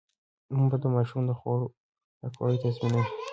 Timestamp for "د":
0.81-0.85, 1.27-1.31